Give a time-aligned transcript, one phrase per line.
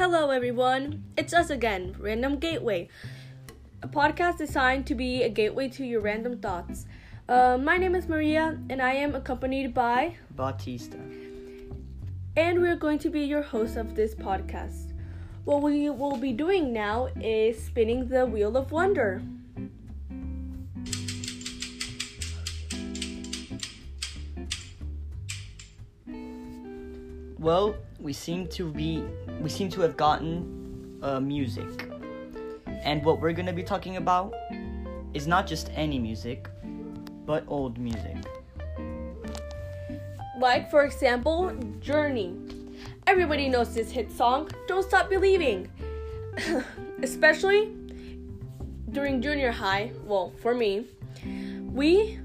[0.00, 1.04] Hello, everyone.
[1.18, 2.88] It's us again, Random Gateway,
[3.82, 6.86] a podcast designed to be a gateway to your random thoughts.
[7.28, 10.96] Uh, my name is Maria, and I am accompanied by, Bautista.
[12.34, 14.94] and we're going to be your hosts of this podcast.
[15.44, 19.20] What we will be doing now is spinning the wheel of wonder.
[27.40, 29.02] Well, we seem to be
[29.40, 31.88] we seem to have gotten uh, music,
[32.84, 34.34] and what we're gonna be talking about
[35.14, 36.50] is not just any music,
[37.24, 38.16] but old music.
[40.38, 41.50] Like, for example,
[41.80, 42.36] Journey.
[43.06, 45.70] Everybody knows this hit song, Don't Stop Believing.
[47.02, 47.72] Especially
[48.90, 50.84] during junior high, well, for me,
[51.72, 52.18] we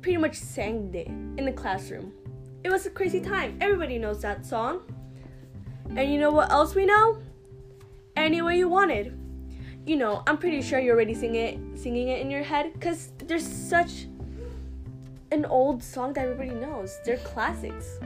[0.00, 2.12] pretty much sang it in the classroom.
[2.66, 3.56] It was a crazy time.
[3.60, 4.80] Everybody knows that song.
[5.94, 7.22] And you know what else we know?
[8.16, 9.12] Any Way You Want It.
[9.86, 13.12] You know, I'm pretty sure you're already singing it, singing it in your head because
[13.18, 14.08] there's such
[15.30, 16.98] an old song that everybody knows.
[17.04, 18.00] They're classics.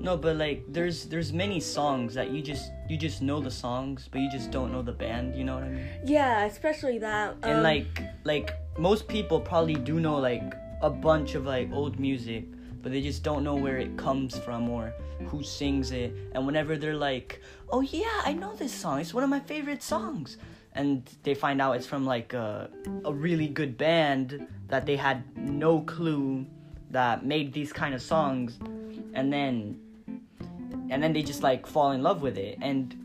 [0.00, 4.08] No, but like there's there's many songs that you just you just know the songs,
[4.10, 5.36] but you just don't know the band.
[5.36, 5.86] You know what I mean?
[6.04, 7.36] Yeah, especially that.
[7.44, 10.52] and um, like like most people probably do know like
[10.82, 12.44] a bunch of like old music
[12.88, 14.94] but they just don't know where it comes from or
[15.26, 19.22] who sings it and whenever they're like oh yeah i know this song it's one
[19.22, 20.38] of my favorite songs
[20.72, 22.70] and they find out it's from like a,
[23.04, 26.46] a really good band that they had no clue
[26.90, 28.58] that made these kind of songs
[29.12, 29.78] and then
[30.88, 32.96] and then they just like fall in love with it and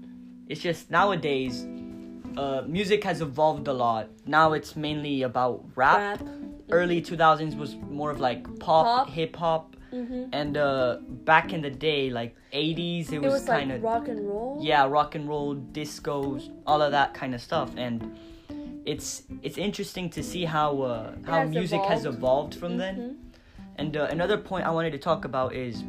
[0.47, 1.67] it's just nowadays
[2.37, 4.09] uh, music has evolved a lot.
[4.25, 6.19] Now it's mainly about rap.
[6.19, 6.42] rap.
[6.73, 9.09] Early 2000s was more of like pop, Pop.
[9.09, 10.97] hip hop, hmm and uh,
[11.31, 14.57] back in the day, like 80s, it It was, was kind of rock and roll.
[14.59, 17.97] yeah, rock and roll, discos, all of that kind of stuff, and
[18.85, 22.17] it's it's interesting to see how uh, how has music has evolved.
[22.17, 22.95] evolved from then.
[22.97, 23.15] Mhm.
[23.81, 25.83] And uh, another point I wanted to talk about is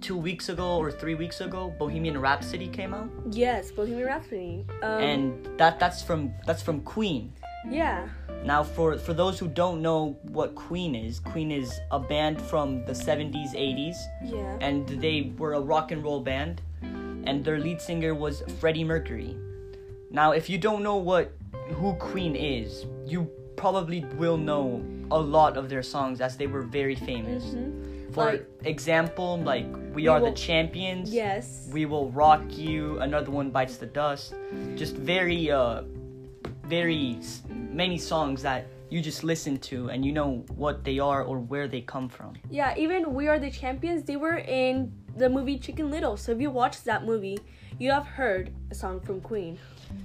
[0.00, 4.64] two weeks ago or three weeks ago, Bohemian Rhapsody came out, Yes, Bohemian Rhapsody.
[4.82, 5.22] Um, and
[5.58, 7.32] that that's from that's from Queen.
[7.68, 8.08] Yeah,
[8.44, 12.84] Now, for for those who don't know what Queen is, Queen is a band from
[12.86, 16.62] the 70s, 80s, yeah, and they were a rock and roll band,
[17.26, 19.36] and their lead singer was Freddie Mercury.
[20.10, 21.32] Now, if you don't know what
[21.78, 26.62] who Queen is, you probably will know a lot of their songs as they were
[26.62, 27.44] very famous.
[27.54, 28.12] Mhm.
[28.14, 32.98] For Like- example, like We, We Are Will- the Champions, yes, We Will Rock You,
[33.00, 34.34] Another One Bites the Dust.
[34.76, 35.82] Just very, uh,
[36.70, 41.38] very many songs that you just listen to and you know what they are or
[41.38, 42.34] where they come from.
[42.50, 42.74] yeah.
[42.76, 44.02] Even We Are the Champions.
[44.04, 46.16] They were in the movie Chicken Little.
[46.16, 47.38] So if you watched that movie,
[47.78, 49.58] you have heard a song from Queen.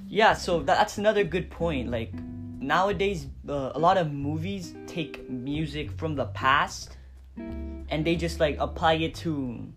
[0.08, 1.90] Yeah, so that's another good point.
[1.90, 2.12] Like
[2.60, 6.98] nowadays, uh, a lot of movies take music from the past
[7.38, 9.68] and they just like apply it to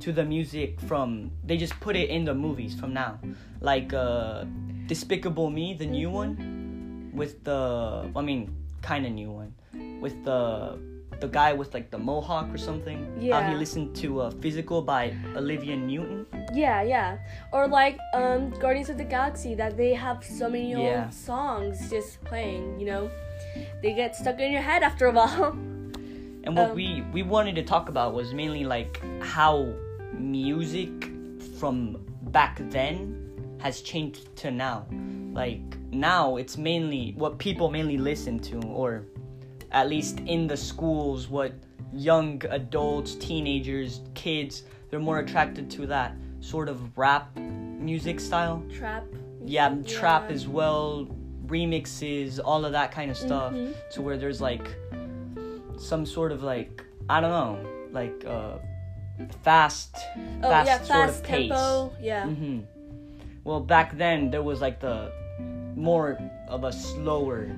[0.00, 3.18] to the music from they just put it in the movies from now.
[3.60, 4.44] Like uh
[4.88, 8.50] Despicable Me, the new one with the I mean,
[8.82, 9.52] kind of new one
[10.00, 10.78] with the
[11.20, 12.98] the guy with like the mohawk or something.
[13.18, 13.50] How Yeah.
[13.50, 16.26] he listened to uh, Physical by Olivia Newton.
[16.54, 17.18] Yeah, yeah.
[17.52, 21.04] Or like um Guardians of the Galaxy that they have so many Yeah.
[21.04, 23.10] old songs just playing, you know.
[23.82, 25.52] They get stuck in your head after a while.
[26.46, 29.68] And what Um, we we wanted to talk about was mainly like how
[30.16, 30.88] music
[31.58, 31.98] from
[32.30, 33.27] back then
[33.58, 34.86] has changed to now.
[35.32, 39.04] Like now it's mainly what people mainly listen to or
[39.72, 41.52] at least in the schools what
[41.92, 48.62] young adults, teenagers, kids they're more attracted to that sort of rap music style.
[48.74, 49.04] Trap.
[49.44, 51.06] Yeah, trap as well,
[51.46, 53.52] remixes, all of that kind of stuff.
[53.52, 53.74] Mhm.
[53.92, 54.66] To where there's like
[55.78, 58.58] some sort of like I don't know, like uh
[59.42, 59.96] fast
[60.42, 61.48] Oh fast, yeah, sort fast of pace.
[61.50, 61.92] tempo.
[62.00, 62.26] Yeah.
[62.26, 62.60] hmm
[63.44, 65.10] Well, back then there was like the
[65.76, 66.18] more
[66.48, 67.48] of a slower,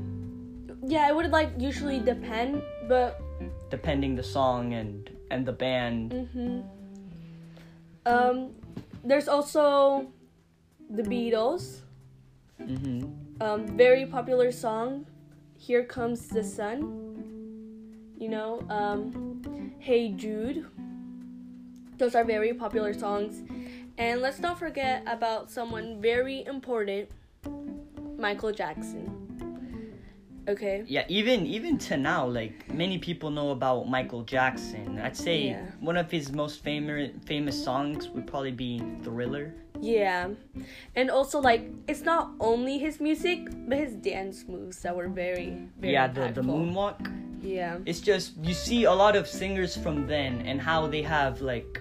[0.82, 3.20] Yeah, it would like usually depend, but
[3.70, 6.12] depending the song and and the band.
[6.32, 6.60] hmm
[8.06, 8.54] um,
[9.04, 10.06] there's also
[10.90, 11.80] the Beatles.
[12.58, 13.04] hmm
[13.40, 15.06] Um, very popular song,
[15.56, 16.84] "Here Comes the Sun."
[18.20, 19.40] You know, um,
[19.80, 20.64] "Hey Jude."
[21.96, 23.44] Those are very popular songs,
[23.98, 27.08] and let's not forget about someone very important,
[28.18, 29.16] Michael Jackson.
[30.48, 30.84] Okay.
[30.88, 34.98] Yeah, even even to now, like many people know about Michael Jackson.
[34.98, 35.62] I'd say Yeah.
[35.80, 39.54] one of his most famous famous songs would probably be Thriller.
[39.80, 40.30] Yeah.
[40.96, 45.68] And also like it's not only his music, but his dance moves that were very,
[45.78, 46.98] very yeah, the, the moonwalk.
[47.42, 47.78] Yeah.
[47.86, 51.80] It's just you see a lot of singers from then and how they have like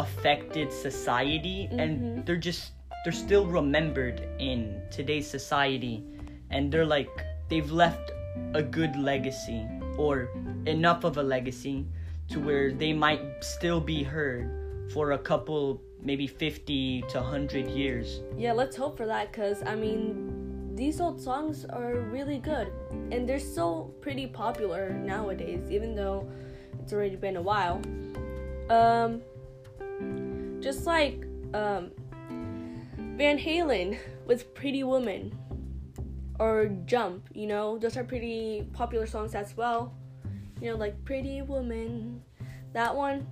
[0.00, 1.80] affected society Mm-hmm.
[1.80, 2.72] and they're just
[3.04, 6.04] they're still remembered in today's society
[6.50, 7.12] and they're like
[7.48, 8.12] they've left
[8.54, 9.62] a good legacy
[9.98, 10.28] or
[10.66, 11.84] enough of a legacy
[12.28, 14.48] to where they might still be heard
[14.92, 18.20] for a couple maybe 50 to 100 years.
[18.36, 22.68] Yeah, let's hope for that cuz I mean these old songs are really good
[23.12, 26.28] and they're still pretty popular nowadays even though
[26.80, 27.80] it's already been a while.
[28.70, 29.20] Um
[30.60, 31.24] just like
[31.54, 31.90] um
[33.16, 35.36] Van Halen with Pretty Woman
[36.38, 39.94] or Jump, you know, those are pretty popular songs as well.
[40.60, 42.22] You know, like Pretty Woman.
[42.72, 43.26] That one,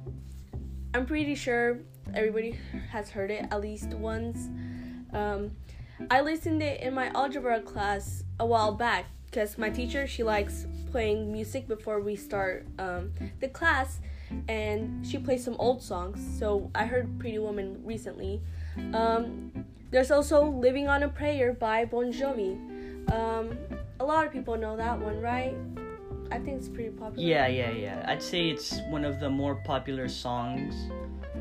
[0.95, 1.79] I'm pretty sure
[2.15, 2.59] everybody
[2.91, 4.49] has heard it at least once.
[5.13, 5.53] Um,
[6.11, 10.67] I listened it in my algebra class a while back because my teacher she likes
[10.91, 14.01] playing music before we start um, the class,
[14.49, 16.21] and she plays some old songs.
[16.39, 18.41] So I heard Pretty Woman recently.
[18.93, 22.57] Um, there's also Living on a Prayer by Bon Jovi.
[23.13, 23.57] Um,
[24.01, 25.55] a lot of people know that one, right?
[26.31, 27.27] I think it's pretty popular.
[27.27, 28.05] Yeah, yeah, yeah.
[28.07, 30.75] I'd say it's one of the more popular songs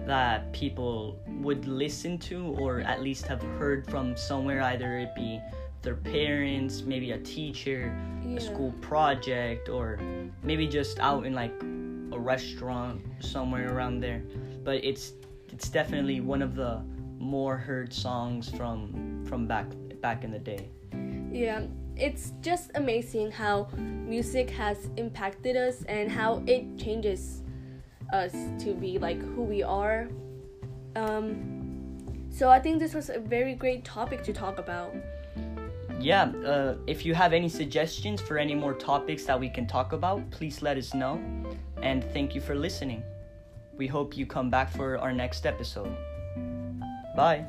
[0.05, 5.41] that people would listen to or at least have heard from somewhere, either it be
[5.87, 8.35] their parents, maybe a teacher, Yeah.
[8.35, 9.97] a school project, or
[10.43, 11.55] maybe just out in like
[12.11, 14.21] a restaurant somewhere around there.
[14.65, 15.13] But it's
[15.53, 16.81] it's definitely one of the
[17.19, 19.67] more heard songs from from back
[20.01, 20.67] back in the day.
[21.31, 21.61] Yeah,
[21.95, 23.69] it's just amazing how
[24.15, 27.43] music has impacted us and how it changes
[28.11, 28.33] us
[28.63, 30.09] to be like who we are.
[30.97, 34.91] Um, so I think this was a very great topic to talk about.
[35.99, 39.93] Yeah, uh, if you have any suggestions for any more topics that we can talk
[39.93, 41.19] about, please let us know.
[41.81, 43.03] And thank you for listening.
[43.75, 45.95] We hope you come back for our next episode.
[47.15, 47.45] Bye.